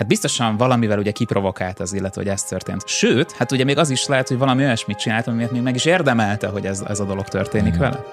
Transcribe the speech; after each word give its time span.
Hát 0.00 0.08
biztosan 0.08 0.56
valamivel 0.56 0.98
ugye 0.98 1.10
kiprovokált 1.10 1.80
az 1.80 1.92
illető, 1.92 2.20
hogy 2.20 2.30
ez 2.30 2.42
történt. 2.42 2.82
Sőt, 2.86 3.32
hát 3.32 3.52
ugye 3.52 3.64
még 3.64 3.78
az 3.78 3.90
is 3.90 4.06
lehet, 4.06 4.28
hogy 4.28 4.38
valami 4.38 4.64
olyasmit 4.64 4.98
csinált, 4.98 5.26
amiért 5.26 5.50
még 5.50 5.62
meg 5.62 5.74
is 5.74 5.84
érdemelte, 5.84 6.46
hogy 6.46 6.66
ez, 6.66 6.82
ez 6.88 7.00
a 7.00 7.04
dolog 7.04 7.24
történik 7.24 7.74
Igen. 7.74 7.90
vele. 7.90 8.04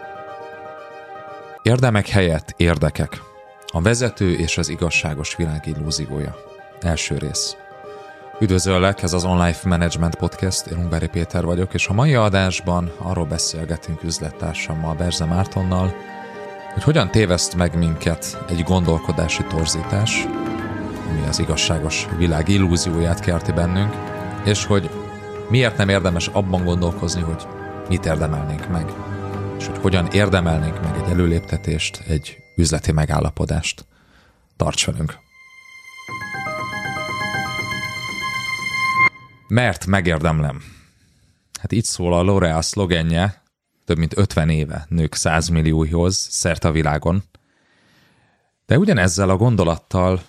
Érdemek 1.62 2.08
helyett 2.08 2.54
érdekek. 2.58 3.22
A 3.68 3.82
vezető 3.82 4.34
és 4.34 4.58
az 4.58 4.70
igazságos 4.70 5.36
világ 5.36 5.64
illúziója. 5.66 6.36
Első 6.82 7.18
rész. 7.18 7.56
Üdvözöllek, 8.40 9.04
ez 9.04 9.14
az 9.14 9.24
Online 9.24 9.58
Management 9.64 10.16
Podcast, 10.16 10.66
én 10.66 10.78
Ungvári 10.78 11.08
Péter 11.08 11.46
vagyok, 11.46 11.74
és 11.74 11.88
a 11.88 11.94
mai 11.94 12.16
adásban 12.16 12.92
arról 12.98 13.26
beszélgetünk 13.26 14.04
üzlettársammal, 14.04 14.96
Berze 14.96 15.26
Mártonnal, 15.26 15.94
hogy 16.74 16.84
hogyan 16.84 17.12
téveszt 17.12 17.56
meg 17.56 17.78
minket 17.78 18.46
egy 18.50 18.64
gondolkodási 18.64 19.44
torzítás, 19.44 20.28
ami 21.10 21.28
az 21.28 21.40
igazságos 21.40 22.08
világ 22.18 22.48
illúzióját 22.48 23.20
kerti 23.20 23.52
bennünk, 23.52 23.94
és 24.46 24.66
hogy 24.66 24.90
miért 25.50 25.78
nem 25.78 25.90
érdemes 25.90 26.28
abban 26.28 26.64
gondolkozni, 26.64 27.22
hogy 27.22 27.48
mit 27.90 28.06
érdemelnénk 28.06 28.70
meg, 28.70 28.94
és 29.58 29.66
hogy 29.66 29.78
hogyan 29.78 30.08
érdemelnénk 30.08 30.82
meg 30.82 30.96
egy 30.96 31.12
előléptetést, 31.12 32.04
egy 32.08 32.38
üzleti 32.56 32.92
megállapodást. 32.92 33.86
Tarts 34.56 34.86
velünk! 34.86 35.18
Mert 39.48 39.86
megérdemlem. 39.86 40.62
Hát 41.60 41.72
itt 41.72 41.86
szól 41.86 42.14
a 42.14 42.24
L'Oreal 42.24 42.62
szlogenje, 42.62 43.44
több 43.86 43.98
mint 43.98 44.18
50 44.18 44.50
éve 44.50 44.86
nők 44.90 45.16
100 45.16 45.48
millióhoz 45.48 46.28
szerte 46.30 46.68
a 46.68 46.72
világon. 46.72 47.24
De 48.66 48.78
ugyanezzel 48.78 49.30
a 49.30 49.38
gondolattal 49.38 50.22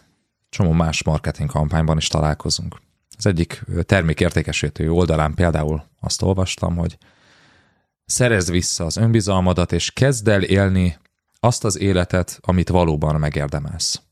csomó 0.48 0.72
más 0.72 1.02
marketing 1.02 1.50
kampányban 1.50 1.96
is 1.96 2.06
találkozunk. 2.06 2.80
Az 3.16 3.26
egyik 3.26 3.64
termékértékesítő 3.82 4.90
oldalán 4.90 5.34
például 5.34 5.82
azt 6.00 6.22
olvastam, 6.22 6.76
hogy 6.76 6.98
szerezd 8.04 8.50
vissza 8.50 8.84
az 8.84 8.96
önbizalmadat, 8.96 9.72
és 9.72 9.90
kezd 9.90 10.28
el 10.28 10.42
élni 10.42 10.98
azt 11.40 11.64
az 11.64 11.78
életet, 11.78 12.38
amit 12.40 12.68
valóban 12.68 13.14
megérdemelsz. 13.14 14.02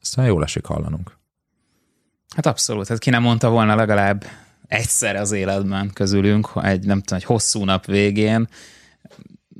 Ezt 0.00 0.16
jól 0.16 0.42
esik 0.42 0.64
hallanunk. 0.64 1.18
Hát 2.34 2.46
abszolút, 2.46 2.88
hát 2.88 2.98
ki 2.98 3.10
nem 3.10 3.22
mondta 3.22 3.50
volna 3.50 3.74
legalább 3.74 4.24
egyszer 4.66 5.16
az 5.16 5.32
életben 5.32 5.90
közülünk, 5.92 6.50
egy 6.62 6.86
nem 6.86 7.00
tudom, 7.00 7.18
egy 7.18 7.24
hosszú 7.24 7.64
nap 7.64 7.86
végén, 7.86 8.48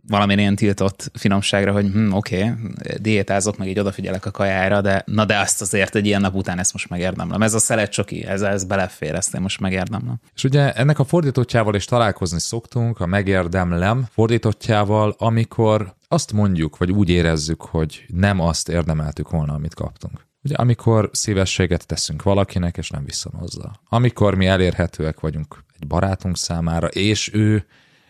valamilyen 0.08 0.40
ilyen 0.40 0.56
tiltott 0.56 1.10
finomságra, 1.14 1.72
hogy 1.72 1.90
hm, 1.92 2.12
oké, 2.12 2.42
okay, 2.42 2.52
diétázok, 2.98 3.56
meg 3.56 3.68
így 3.68 3.78
odafigyelek 3.78 4.26
a 4.26 4.30
kajára, 4.30 4.80
de 4.80 5.02
na 5.06 5.24
de 5.24 5.38
azt 5.38 5.60
azért 5.60 5.94
egy 5.94 6.06
ilyen 6.06 6.20
nap 6.20 6.34
után 6.34 6.58
ezt 6.58 6.72
most 6.72 6.88
megérdemlem. 6.88 7.42
Ez 7.42 7.54
a 7.54 7.58
szelet 7.58 7.90
csoki, 7.90 8.24
ez, 8.24 8.42
ez 8.42 8.64
belefér, 8.64 9.14
ezt 9.14 9.34
én 9.34 9.40
most 9.40 9.60
megérdemlem. 9.60 10.20
És 10.34 10.44
ugye 10.44 10.72
ennek 10.72 10.98
a 10.98 11.04
fordítottjával 11.04 11.74
is 11.74 11.84
találkozni 11.84 12.40
szoktunk, 12.40 13.00
a 13.00 13.06
megérdemlem 13.06 14.06
fordítottjával, 14.10 15.14
amikor 15.18 15.94
azt 16.08 16.32
mondjuk, 16.32 16.76
vagy 16.76 16.92
úgy 16.92 17.10
érezzük, 17.10 17.62
hogy 17.62 18.04
nem 18.06 18.40
azt 18.40 18.68
érdemeltük 18.68 19.30
volna, 19.30 19.54
amit 19.54 19.74
kaptunk. 19.74 20.26
Ugye 20.42 20.54
amikor 20.54 21.10
szívességet 21.12 21.86
teszünk 21.86 22.22
valakinek, 22.22 22.76
és 22.76 22.90
nem 22.90 23.04
viszonozza. 23.04 23.72
Amikor 23.88 24.34
mi 24.34 24.46
elérhetőek 24.46 25.20
vagyunk 25.20 25.64
egy 25.80 25.86
barátunk 25.86 26.36
számára, 26.36 26.86
és 26.86 27.30
ő 27.32 27.66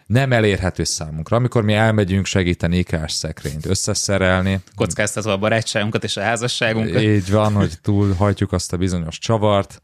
nem 0.06 0.32
elérhető 0.32 0.84
számunkra. 0.84 1.36
Amikor 1.36 1.62
mi 1.62 1.72
elmegyünk 1.72 2.26
segíteni 2.26 2.76
ikás 2.78 3.12
szekrényt 3.12 3.66
összeszerelni. 3.66 4.60
Kockáztatva 4.76 5.32
a 5.32 5.38
barátságunkat 5.38 6.04
és 6.04 6.16
a 6.16 6.20
házasságunkat. 6.20 7.02
Így 7.02 7.30
van, 7.30 7.52
hogy 7.52 7.80
túlhajtjuk 7.82 8.52
azt 8.52 8.72
a 8.72 8.76
bizonyos 8.76 9.18
csavart, 9.18 9.82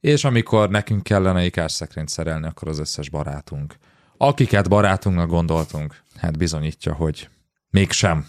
és 0.00 0.24
amikor 0.24 0.70
nekünk 0.70 1.02
kellene 1.02 1.44
ikás 1.44 1.72
szekrényt 1.72 2.08
szerelni, 2.08 2.46
akkor 2.46 2.68
az 2.68 2.78
összes 2.78 3.10
barátunk, 3.10 3.74
akiket 4.16 4.68
barátunknak 4.68 5.28
gondoltunk, 5.28 6.02
hát 6.16 6.38
bizonyítja, 6.38 6.92
hogy 6.92 7.28
mégsem. 7.70 8.26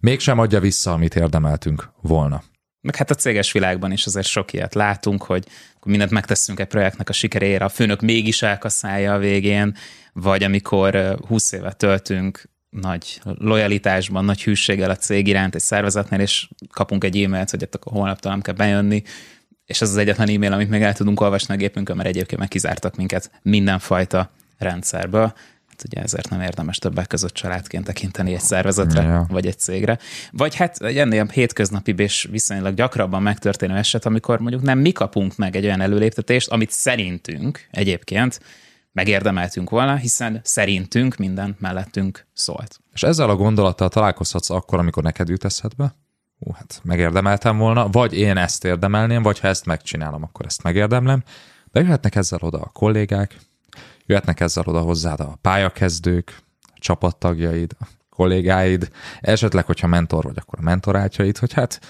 Mégsem 0.00 0.38
adja 0.38 0.60
vissza, 0.60 0.92
amit 0.92 1.16
érdemeltünk 1.16 1.90
volna. 2.00 2.42
Meg 2.86 2.96
hát 2.96 3.10
a 3.10 3.14
céges 3.14 3.52
világban 3.52 3.92
is 3.92 4.06
azért 4.06 4.26
sok 4.26 4.52
ilyet 4.52 4.74
látunk, 4.74 5.22
hogy 5.22 5.44
mindent 5.84 6.10
megteszünk 6.10 6.60
egy 6.60 6.66
projektnek 6.66 7.08
a 7.08 7.12
sikeréért, 7.12 7.62
a 7.62 7.68
főnök 7.68 8.00
mégis 8.00 8.42
elkaszálja 8.42 9.14
a 9.14 9.18
végén, 9.18 9.76
vagy 10.12 10.42
amikor 10.42 11.16
20 11.26 11.52
évet 11.52 11.76
töltünk 11.76 12.42
nagy 12.70 13.20
lojalitásban, 13.22 14.24
nagy 14.24 14.42
hűséggel 14.42 14.90
a 14.90 14.96
cég 14.96 15.26
iránt 15.26 15.54
egy 15.54 15.60
szervezetnél, 15.60 16.20
és 16.20 16.48
kapunk 16.72 17.04
egy 17.04 17.22
e-mailt, 17.22 17.50
hogy 17.50 17.68
akkor 17.72 17.92
holnaptól 17.92 18.30
nem 18.30 18.42
kell 18.42 18.54
bejönni, 18.54 19.02
és 19.64 19.80
ez 19.80 19.90
az 19.90 19.96
egyetlen 19.96 20.28
e-mail, 20.28 20.52
amit 20.52 20.68
meg 20.68 20.82
el 20.82 20.94
tudunk 20.94 21.20
olvasni 21.20 21.54
a 21.54 21.56
gépünkön, 21.56 21.96
mert 21.96 22.08
egyébként 22.08 22.40
meg 22.40 22.48
kizártak 22.48 22.96
minket 22.96 23.30
mindenfajta 23.42 24.30
rendszerből. 24.58 25.34
Hát 25.76 25.84
ugye 25.92 26.02
ezért 26.02 26.28
nem 26.28 26.40
érdemes 26.40 26.78
többek 26.78 27.06
között 27.06 27.32
családként 27.32 27.84
tekinteni 27.84 28.34
egy 28.34 28.40
szervezetre, 28.40 29.02
ja. 29.02 29.26
vagy 29.28 29.46
egy 29.46 29.58
cégre. 29.58 29.98
Vagy 30.32 30.54
hát 30.54 30.82
egy 30.82 30.98
ennél 30.98 31.26
hétköznapi 31.26 31.94
és 31.96 32.28
viszonylag 32.30 32.74
gyakrabban 32.74 33.22
megtörténő 33.22 33.76
eset, 33.76 34.06
amikor 34.06 34.40
mondjuk 34.40 34.62
nem 34.62 34.78
mi 34.78 34.92
kapunk 34.92 35.36
meg 35.36 35.56
egy 35.56 35.64
olyan 35.64 35.80
előléptetést, 35.80 36.48
amit 36.48 36.70
szerintünk 36.70 37.66
egyébként 37.70 38.40
megérdemeltünk 38.92 39.70
volna, 39.70 39.94
hiszen 39.96 40.40
szerintünk 40.42 41.16
minden 41.16 41.56
mellettünk 41.58 42.26
szólt. 42.32 42.80
És 42.92 43.02
ezzel 43.02 43.30
a 43.30 43.36
gondolattal 43.36 43.88
találkozhatsz 43.88 44.50
akkor, 44.50 44.78
amikor 44.78 45.02
neked 45.02 45.28
jut 45.28 45.44
eszedbe? 45.44 45.94
Hú, 46.38 46.52
hát 46.52 46.80
megérdemeltem 46.82 47.58
volna, 47.58 47.88
vagy 47.88 48.14
én 48.14 48.36
ezt 48.36 48.64
érdemelném, 48.64 49.22
vagy 49.22 49.38
ha 49.38 49.48
ezt 49.48 49.66
megcsinálom, 49.66 50.22
akkor 50.22 50.46
ezt 50.46 50.62
megérdemlem. 50.62 51.22
De 51.72 51.80
jöhetnek 51.80 52.14
ezzel 52.14 52.38
oda 52.42 52.58
a 52.58 52.70
kollégák, 52.72 53.36
jöhetnek 54.06 54.40
ezzel 54.40 54.64
oda 54.66 54.80
hozzád 54.80 55.20
a 55.20 55.38
pályakezdők, 55.40 56.42
a 56.62 56.78
csapattagjaid, 56.78 57.76
a 57.80 57.86
kollégáid, 58.10 58.90
esetleg, 59.20 59.66
hogyha 59.66 59.86
mentor 59.86 60.24
vagy, 60.24 60.38
akkor 60.38 60.58
a 60.58 60.62
mentorátjaid, 60.62 61.38
hogy 61.38 61.52
hát 61.52 61.80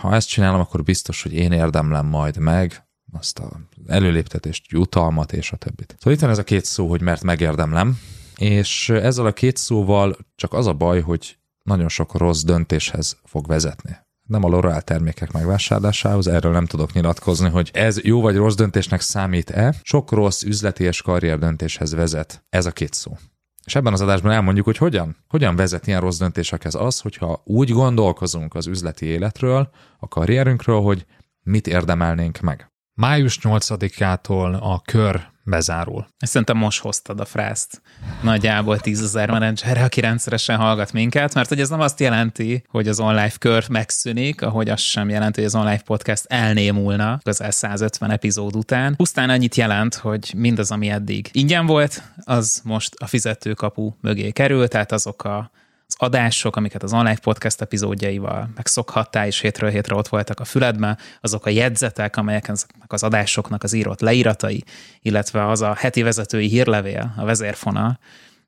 ha 0.00 0.14
ezt 0.14 0.28
csinálom, 0.28 0.60
akkor 0.60 0.82
biztos, 0.82 1.22
hogy 1.22 1.32
én 1.32 1.52
érdemlem 1.52 2.06
majd 2.06 2.36
meg, 2.36 2.86
azt 3.12 3.38
a 3.38 3.60
előléptetést, 3.86 4.70
jutalmat 4.70 5.32
és 5.32 5.52
a 5.52 5.56
többit. 5.56 5.94
Szóval 5.98 6.12
itt 6.12 6.20
van 6.20 6.30
ez 6.30 6.38
a 6.38 6.44
két 6.44 6.64
szó, 6.64 6.88
hogy 6.88 7.00
mert 7.00 7.22
megérdemlem, 7.22 7.98
és 8.36 8.88
ezzel 8.88 9.26
a 9.26 9.32
két 9.32 9.56
szóval 9.56 10.16
csak 10.34 10.52
az 10.52 10.66
a 10.66 10.72
baj, 10.72 11.00
hogy 11.00 11.38
nagyon 11.62 11.88
sok 11.88 12.14
rossz 12.14 12.42
döntéshez 12.42 13.16
fog 13.24 13.46
vezetni. 13.46 13.96
Nem 14.28 14.44
a 14.44 14.48
L'Oreal 14.48 14.80
termékek 14.80 15.32
megvásárlásához, 15.32 16.26
erről 16.26 16.52
nem 16.52 16.66
tudok 16.66 16.92
nyilatkozni, 16.92 17.48
hogy 17.48 17.70
ez 17.72 18.02
jó 18.02 18.20
vagy 18.20 18.36
rossz 18.36 18.54
döntésnek 18.54 19.00
számít-e. 19.00 19.74
Sok 19.82 20.10
rossz 20.10 20.42
üzleti 20.42 20.84
és 20.84 21.02
karrier 21.02 21.38
döntéshez 21.38 21.94
vezet 21.94 22.44
ez 22.48 22.66
a 22.66 22.72
két 22.72 22.92
szó. 22.92 23.16
És 23.64 23.74
ebben 23.74 23.92
az 23.92 24.00
adásban 24.00 24.32
elmondjuk, 24.32 24.64
hogy 24.64 24.76
hogyan, 24.76 25.16
hogyan 25.28 25.56
vezet 25.56 25.86
ilyen 25.86 26.00
rossz 26.00 26.18
döntésekhez 26.18 26.74
az, 26.74 27.00
hogyha 27.00 27.42
úgy 27.44 27.70
gondolkozunk 27.70 28.54
az 28.54 28.66
üzleti 28.66 29.06
életről, 29.06 29.70
a 29.98 30.08
karrierünkről, 30.08 30.80
hogy 30.80 31.06
mit 31.42 31.66
érdemelnénk 31.66 32.40
meg. 32.40 32.72
Május 32.94 33.38
8-ától 33.42 34.60
a 34.60 34.80
kör 34.80 35.31
bezárul. 35.44 36.06
Szerintem 36.18 36.56
most 36.56 36.80
hoztad 36.80 37.20
a 37.20 37.24
frászt. 37.24 37.82
Nagyjából 38.22 38.78
tízezer 38.78 39.30
menedzserre, 39.30 39.84
aki 39.84 40.00
rendszeresen 40.00 40.56
hallgat 40.56 40.92
minket, 40.92 41.34
mert 41.34 41.48
hogy 41.48 41.60
ez 41.60 41.68
nem 41.68 41.80
azt 41.80 42.00
jelenti, 42.00 42.64
hogy 42.68 42.88
az 42.88 43.00
online 43.00 43.32
kör 43.38 43.68
megszűnik, 43.68 44.42
ahogy 44.42 44.68
az 44.68 44.80
sem 44.80 45.08
jelenti, 45.08 45.40
hogy 45.40 45.48
az 45.48 45.54
online 45.54 45.80
podcast 45.80 46.24
elnémulna 46.28 47.18
közel 47.22 47.50
150 47.50 48.10
epizód 48.10 48.56
után. 48.56 48.96
Pusztán 48.96 49.30
annyit 49.30 49.54
jelent, 49.54 49.94
hogy 49.94 50.32
mindaz, 50.36 50.70
ami 50.70 50.88
eddig 50.88 51.28
ingyen 51.32 51.66
volt, 51.66 52.02
az 52.24 52.60
most 52.64 52.94
a 52.98 53.06
fizetőkapu 53.06 53.92
mögé 54.00 54.30
kerül, 54.30 54.68
tehát 54.68 54.92
azok 54.92 55.24
a 55.24 55.50
az 55.92 56.06
adások, 56.06 56.56
amiket 56.56 56.82
az 56.82 56.92
online 56.92 57.16
podcast 57.16 57.60
epizódjaival 57.60 58.50
megszokhattál, 58.54 59.26
és 59.26 59.40
hétről 59.40 59.70
hétre 59.70 59.94
ott 59.94 60.08
voltak 60.08 60.40
a 60.40 60.44
füledben, 60.44 60.98
azok 61.20 61.46
a 61.46 61.50
jegyzetek, 61.50 62.16
amelyek 62.16 62.48
ezeknek 62.48 62.92
az 62.92 63.02
adásoknak 63.02 63.62
az 63.62 63.72
írott 63.72 64.00
leíratai, 64.00 64.64
illetve 65.00 65.48
az 65.48 65.60
a 65.60 65.74
heti 65.74 66.02
vezetői 66.02 66.48
hírlevél, 66.48 67.14
a 67.16 67.24
vezérfonal, 67.24 67.98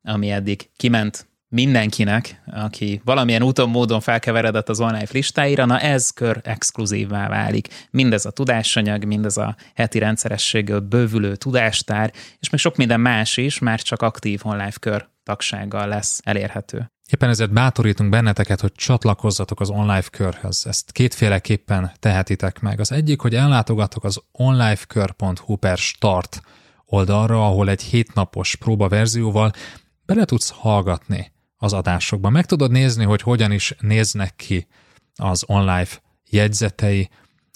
ami 0.03 0.31
eddig 0.31 0.71
kiment 0.77 1.27
mindenkinek, 1.49 2.43
aki 2.47 3.01
valamilyen 3.05 3.43
úton, 3.43 3.69
módon 3.69 4.01
felkeveredett 4.01 4.69
az 4.69 4.81
online 4.81 5.07
listáira, 5.13 5.65
na 5.65 5.81
ez 5.81 6.11
kör 6.11 6.41
exkluzívvá 6.45 7.29
válik. 7.29 7.69
Mindez 7.91 8.27
a 8.27 8.31
tudásanyag, 8.31 9.05
mindez 9.05 9.37
a 9.37 9.57
heti 9.75 9.99
rendszerességgel 9.99 10.81
bővülő 10.81 11.37
tudástár, 11.37 12.13
és 12.39 12.51
még 12.51 12.61
sok 12.61 12.77
minden 12.77 13.01
más 13.01 13.37
is, 13.37 13.59
már 13.59 13.81
csak 13.81 14.03
aktív 14.03 14.41
online 14.45 14.73
kör 14.81 15.07
tagsággal 15.23 15.89
lesz 15.89 16.21
elérhető. 16.25 16.94
Éppen 17.11 17.29
ezért 17.29 17.53
bátorítunk 17.53 18.11
benneteket, 18.11 18.61
hogy 18.61 18.73
csatlakozzatok 18.73 19.61
az 19.61 19.71
online 19.71 20.03
körhöz. 20.03 20.67
Ezt 20.67 20.93
kétféleképpen 20.93 21.93
tehetitek 21.99 22.61
meg. 22.61 22.81
Az 22.81 22.93
egyik, 22.93 23.21
hogy 23.21 23.35
ellátogatok 23.35 24.05
az 24.05 24.23
onlifekör.hu 24.33 25.57
per 25.57 25.79
start 25.79 26.41
oldalra, 26.87 27.47
ahol 27.47 27.69
egy 27.69 27.83
hétnapos 27.83 28.57
próbaverzióval 28.57 29.53
bele 30.07 30.25
tudsz 30.25 30.51
hallgatni 30.51 31.33
az 31.57 31.73
adásokba. 31.73 32.29
Meg 32.29 32.47
tudod 32.47 32.71
nézni, 32.71 33.05
hogy 33.05 33.23
hogyan 33.23 33.53
is 33.53 33.75
néznek 33.81 34.37
ki 34.37 34.67
az 35.17 35.45
online 35.47 35.87
jegyzetei, 36.31 37.09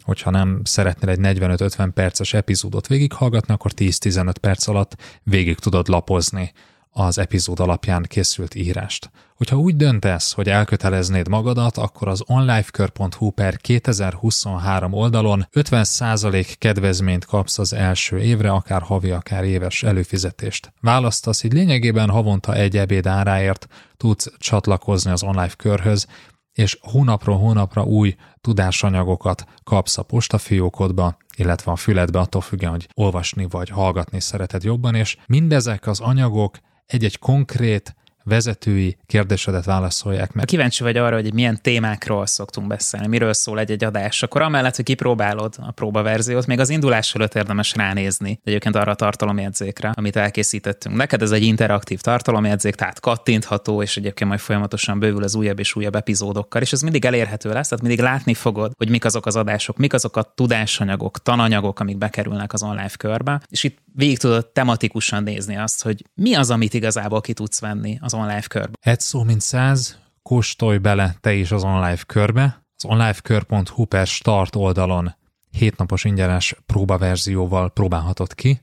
hogyha 0.03 0.31
nem 0.31 0.61
szeretnél 0.65 1.11
egy 1.11 1.39
45-50 1.39 1.91
perces 1.95 2.35
epizódot 2.35 2.87
végighallgatni, 2.87 3.55
akkor 3.55 3.71
10-15 3.77 4.35
perc 4.41 4.67
alatt 4.67 4.97
végig 5.23 5.59
tudod 5.59 5.89
lapozni 5.89 6.53
az 6.91 7.19
epizód 7.19 7.61
alapján 7.61 8.05
készült 8.09 8.55
írást. 8.55 9.11
Hogyha 9.35 9.57
úgy 9.57 9.77
döntesz, 9.77 10.33
hogy 10.33 10.49
elköteleznéd 10.49 11.29
magadat, 11.29 11.77
akkor 11.77 12.09
az 12.09 12.23
onlifekör.hu 12.27 13.31
per 13.31 13.57
2023 13.57 14.93
oldalon 14.93 15.49
50% 15.53 16.55
kedvezményt 16.59 17.25
kapsz 17.25 17.59
az 17.59 17.73
első 17.73 18.19
évre, 18.19 18.51
akár 18.51 18.83
havi, 18.83 19.11
akár 19.11 19.45
éves 19.45 19.83
előfizetést. 19.83 20.73
Választasz, 20.81 21.43
így 21.43 21.53
lényegében 21.53 22.09
havonta 22.09 22.55
egy 22.55 22.77
ebéd 22.77 23.07
áráért 23.07 23.67
tudsz 23.97 24.33
csatlakozni 24.39 25.11
az 25.11 25.23
online 25.23 25.53
körhöz, 25.57 26.07
és 26.53 26.79
hónapról 26.81 27.39
hónapra 27.39 27.83
új 27.83 28.17
tudásanyagokat 28.41 29.45
kapsz 29.65 29.99
a 29.99 30.03
postafiókodba, 30.03 31.17
illetve 31.37 31.73
a 31.73 31.77
füledbe, 31.77 32.19
attól 32.19 32.41
függően, 32.41 32.73
hogy 32.73 32.89
olvasni 32.95 33.47
vagy 33.51 33.69
hallgatni 33.69 34.21
szereted 34.21 34.63
jobban, 34.63 34.95
és 34.95 35.17
mindezek 35.27 35.87
az 35.87 36.01
anyagok 36.01 36.59
egy-egy 36.89 37.19
konkrét 37.19 37.95
vezetői 38.29 38.97
kérdésedet 39.07 39.65
válaszolják 39.65 40.33
meg. 40.33 40.45
Kíváncsi 40.45 40.83
vagy 40.83 40.97
arra, 40.97 41.15
hogy 41.15 41.35
milyen 41.35 41.59
témákról 41.63 42.27
szoktunk 42.27 42.67
beszélni, 42.67 43.07
miről 43.07 43.33
szól 43.33 43.59
egy-egy 43.59 43.85
adás, 43.85 44.23
akkor 44.23 44.43
amellett, 44.43 44.77
hogy 44.77 44.85
kipróbálod 44.85 45.55
a 45.59 45.71
próbaverziót, 45.71 46.47
még 46.47 46.59
az 46.59 46.71
indulás 46.71 47.15
előtt 47.15 47.35
érdemes 47.35 47.75
ránézni 47.75 48.41
egyébként 48.45 48.77
arra 48.77 48.91
a 48.91 48.95
tartalomjegyzékre, 48.95 49.93
amit 49.95 50.17
elkészítettünk. 50.17 50.97
Neked 50.97 51.23
ez 51.23 51.31
egy 51.31 51.43
interaktív 51.43 52.01
tartalomjegyzék, 52.01 52.75
tehát 52.75 53.01
kattintható, 53.01 53.83
és 53.83 53.97
egyébként 53.97 54.29
majd 54.29 54.41
folyamatosan 54.41 54.99
bővül 54.99 55.23
az 55.23 55.35
újabb 55.35 55.59
és 55.59 55.75
újabb 55.75 55.95
epizódokkal, 55.95 56.63
és 56.63 56.73
ez 56.73 56.83
mindig 56.83 57.05
elérhető 57.05 57.53
lesz, 57.53 57.69
tehát 57.69 57.85
mindig 57.85 58.05
látni 58.05 58.35
fogod, 58.35 58.73
hogy 58.77 58.91
mik 58.91 59.05
azok 59.05 59.27
az 59.27 59.37
adások, 59.37 59.77
mik 59.77 59.93
azok 59.93 60.17
a 60.17 60.23
tudásanyagok, 60.23 61.23
tananyagok, 61.23 61.81
amik 61.81 61.99
bekerülnek 61.99 62.53
az 62.53 62.63
online 62.63 62.91
körbe, 62.97 63.41
és 63.49 63.65
itt 63.65 63.79
végig 63.95 64.19
tudod 64.19 64.47
tematikusan 64.47 65.23
nézni 65.23 65.57
azt, 65.57 65.83
hogy 65.83 66.05
mi 66.15 66.35
az, 66.35 66.51
amit 66.51 66.75
igazából 66.75 67.21
ki 67.21 67.33
tudsz 67.33 67.61
venni 67.61 67.99
az 68.01 68.15
online 68.19 68.41
körbe. 68.41 68.79
Egy 68.81 69.01
szó, 69.01 69.23
mint 69.23 69.41
száz, 69.41 69.99
kóstolj 70.23 70.79
bele 70.79 71.17
te 71.21 71.33
is 71.33 71.51
az 71.51 71.65
online 71.65 71.99
körbe. 72.07 72.67
Az 72.77 72.85
onlifekör.hu 72.85 73.85
per 73.85 74.07
start 74.07 74.57
oldalon 74.57 75.17
hétnapos 75.51 76.05
ingyenes 76.05 76.57
próbaverzióval 76.67 77.71
próbálhatod 77.71 78.35
ki, 78.35 78.61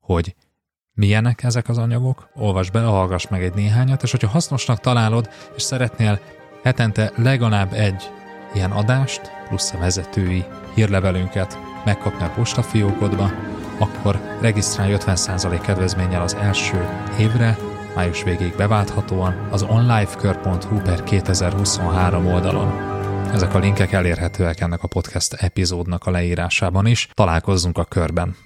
hogy 0.00 0.34
milyenek 0.92 1.42
ezek 1.42 1.68
az 1.68 1.78
anyagok, 1.78 2.28
olvasd 2.34 2.72
be, 2.72 2.80
hallgass 2.80 3.26
meg 3.28 3.42
egy 3.42 3.54
néhányat, 3.54 4.02
és 4.02 4.10
hogyha 4.10 4.28
hasznosnak 4.28 4.80
találod, 4.80 5.30
és 5.56 5.62
szeretnél 5.62 6.20
hetente 6.62 7.12
legalább 7.16 7.72
egy 7.72 8.10
ilyen 8.54 8.70
adást, 8.70 9.20
plusz 9.48 9.72
a 9.72 9.78
vezetői 9.78 10.44
hírlevelünket 10.74 11.58
megkapni 11.84 12.24
a 12.24 12.30
postafiókodba, 12.30 13.30
akkor 13.78 14.20
regisztrálj 14.40 14.94
50% 14.98 15.60
kedvezménnyel 15.62 16.22
az 16.22 16.34
első 16.34 16.88
évre, 17.18 17.56
május 17.96 18.22
végéig 18.22 18.54
beválthatóan 18.56 19.48
az 19.50 19.62
onlifekör.hu 19.62 20.80
per 20.80 21.02
2023 21.02 22.26
oldalon. 22.26 22.68
Ezek 23.32 23.54
a 23.54 23.58
linkek 23.58 23.92
elérhetőek 23.92 24.60
ennek 24.60 24.82
a 24.82 24.88
podcast 24.88 25.32
epizódnak 25.32 26.06
a 26.06 26.10
leírásában 26.10 26.86
is. 26.86 27.08
Találkozzunk 27.14 27.78
a 27.78 27.84
körben! 27.84 28.45